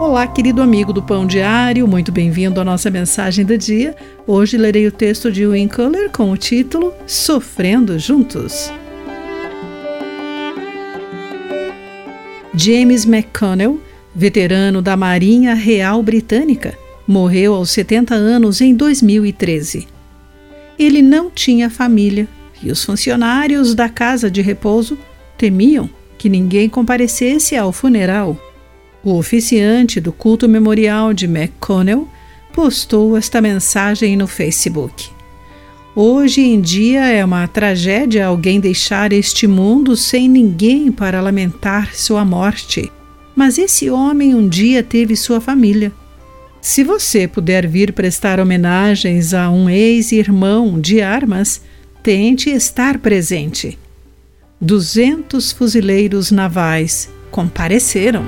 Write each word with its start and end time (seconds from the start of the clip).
Olá, 0.00 0.26
querido 0.26 0.60
amigo 0.60 0.92
do 0.92 1.00
Pão 1.00 1.24
Diário, 1.24 1.86
muito 1.86 2.10
bem-vindo 2.10 2.60
à 2.60 2.64
nossa 2.64 2.90
mensagem 2.90 3.44
do 3.44 3.56
dia. 3.56 3.94
Hoje 4.26 4.58
lerei 4.58 4.88
o 4.88 4.92
texto 4.92 5.30
de 5.30 5.46
Win 5.46 5.68
Culler 5.68 6.10
com 6.10 6.32
o 6.32 6.36
título 6.36 6.92
Sofrendo 7.06 7.96
Juntos. 7.96 8.72
James 12.56 13.06
McConnell, 13.06 13.80
veterano 14.12 14.82
da 14.82 14.96
Marinha 14.96 15.54
Real 15.54 16.02
Britânica, 16.02 16.76
morreu 17.06 17.54
aos 17.54 17.70
70 17.70 18.16
anos 18.16 18.60
em 18.60 18.74
2013. 18.74 19.86
Ele 20.76 21.02
não 21.02 21.30
tinha 21.30 21.70
família 21.70 22.26
e 22.60 22.72
os 22.72 22.82
funcionários 22.84 23.76
da 23.76 23.88
casa 23.88 24.28
de 24.28 24.42
repouso 24.42 24.98
temiam 25.38 25.88
que 26.18 26.28
ninguém 26.28 26.68
comparecesse 26.68 27.56
ao 27.56 27.70
funeral. 27.70 28.36
O 29.04 29.18
oficiante 29.18 30.00
do 30.00 30.10
culto 30.10 30.48
memorial 30.48 31.12
de 31.12 31.26
McConnell 31.26 32.08
postou 32.54 33.18
esta 33.18 33.38
mensagem 33.38 34.16
no 34.16 34.26
Facebook. 34.26 35.10
Hoje 35.94 36.40
em 36.40 36.58
dia 36.58 37.06
é 37.06 37.22
uma 37.22 37.46
tragédia 37.46 38.26
alguém 38.26 38.58
deixar 38.58 39.12
este 39.12 39.46
mundo 39.46 39.94
sem 39.94 40.26
ninguém 40.26 40.90
para 40.90 41.20
lamentar 41.20 41.94
sua 41.94 42.24
morte. 42.24 42.90
Mas 43.36 43.58
esse 43.58 43.90
homem 43.90 44.34
um 44.34 44.48
dia 44.48 44.82
teve 44.82 45.14
sua 45.16 45.40
família. 45.40 45.92
Se 46.62 46.82
você 46.82 47.28
puder 47.28 47.66
vir 47.66 47.92
prestar 47.92 48.40
homenagens 48.40 49.34
a 49.34 49.50
um 49.50 49.68
ex-irmão 49.68 50.80
de 50.80 51.02
armas, 51.02 51.60
tente 52.02 52.48
estar 52.48 52.98
presente. 52.98 53.78
Duzentos 54.58 55.52
fuzileiros 55.52 56.30
navais 56.30 57.10
compareceram. 57.30 58.24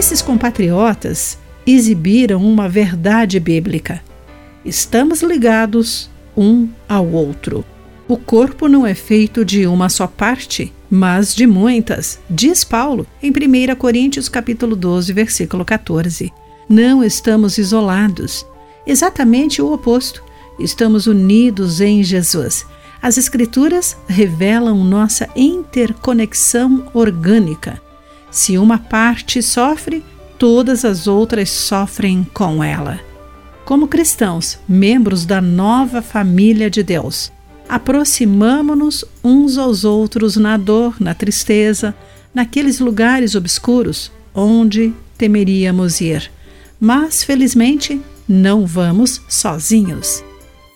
Esses 0.00 0.22
compatriotas 0.22 1.38
exibiram 1.66 2.42
uma 2.42 2.66
verdade 2.66 3.38
bíblica. 3.38 4.02
Estamos 4.64 5.20
ligados 5.20 6.08
um 6.34 6.70
ao 6.88 7.06
outro. 7.06 7.62
O 8.08 8.16
corpo 8.16 8.66
não 8.66 8.86
é 8.86 8.94
feito 8.94 9.44
de 9.44 9.66
uma 9.66 9.90
só 9.90 10.06
parte, 10.06 10.72
mas 10.90 11.34
de 11.34 11.46
muitas, 11.46 12.18
diz 12.30 12.64
Paulo 12.64 13.06
em 13.22 13.30
1 13.30 13.76
Coríntios 13.76 14.26
capítulo 14.26 14.74
12, 14.74 15.12
versículo 15.12 15.66
14. 15.66 16.32
Não 16.66 17.04
estamos 17.04 17.58
isolados. 17.58 18.46
Exatamente 18.86 19.60
o 19.60 19.70
oposto. 19.70 20.24
Estamos 20.58 21.06
unidos 21.06 21.78
em 21.82 22.02
Jesus. 22.02 22.64
As 23.02 23.18
Escrituras 23.18 23.98
revelam 24.08 24.82
nossa 24.82 25.28
interconexão 25.36 26.88
orgânica. 26.94 27.89
Se 28.30 28.56
uma 28.56 28.78
parte 28.78 29.42
sofre, 29.42 30.04
todas 30.38 30.84
as 30.84 31.06
outras 31.06 31.50
sofrem 31.50 32.26
com 32.32 32.62
ela. 32.62 33.00
Como 33.64 33.88
cristãos, 33.88 34.58
membros 34.68 35.26
da 35.26 35.40
nova 35.40 36.00
família 36.00 36.70
de 36.70 36.82
Deus, 36.82 37.32
aproximamo-nos 37.68 39.04
uns 39.22 39.58
aos 39.58 39.84
outros 39.84 40.36
na 40.36 40.56
dor, 40.56 40.96
na 41.00 41.12
tristeza, 41.12 41.94
naqueles 42.32 42.78
lugares 42.78 43.34
obscuros 43.34 44.10
onde 44.34 44.92
temeríamos 45.18 46.00
ir. 46.00 46.30
Mas, 46.80 47.22
felizmente, 47.22 48.00
não 48.28 48.64
vamos 48.64 49.20
sozinhos. 49.28 50.24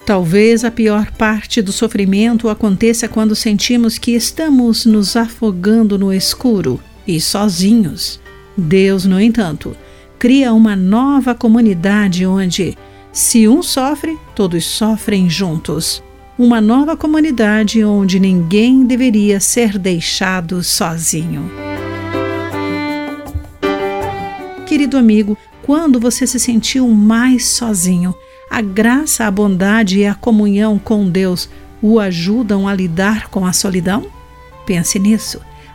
Talvez 0.05 0.65
a 0.65 0.71
pior 0.71 1.11
parte 1.13 1.63
do 1.63 1.73
sofrimento 1.73 2.49
aconteça 2.49 3.09
quando 3.09 3.35
sentimos 3.35 3.97
que 3.97 4.11
estamos 4.11 4.85
nos 4.85 5.17
afogando 5.17 5.99
no 5.99 6.13
escuro 6.13 6.79
e 7.07 7.21
sozinhos. 7.21 8.21
Deus, 8.57 9.05
no 9.05 9.21
entanto, 9.21 9.77
cria 10.19 10.53
uma 10.53 10.77
nova 10.77 11.35
comunidade 11.35 12.25
onde, 12.25 12.77
se 13.13 13.47
um 13.49 13.63
sofre, 13.63 14.19
todos 14.35 14.65
sofrem 14.65 15.29
juntos. 15.29 16.03
Uma 16.39 16.61
nova 16.61 16.97
comunidade 16.97 17.85
onde 17.85 18.19
ninguém 18.19 18.85
deveria 18.85 19.39
ser 19.39 19.79
deixado 19.79 20.63
sozinho. 20.63 21.51
Querido 24.67 24.97
amigo, 24.97 25.39
quando 25.63 26.01
você 26.01 26.27
se 26.27 26.41
sentiu 26.41 26.89
mais 26.89 27.47
sozinho, 27.47 28.15
a 28.51 28.61
graça, 28.61 29.27
a 29.27 29.31
bondade 29.31 30.01
e 30.01 30.07
a 30.07 30.15
comunhão 30.15 30.79
com 30.79 31.09
Deus 31.09 31.49
o 31.81 32.01
ajudam 32.01 32.67
a 32.67 32.75
lidar 32.75 33.29
com 33.29 33.45
a 33.45 33.53
solidão? 33.53 34.07
Pense 34.67 34.99
nisso. 34.99 35.41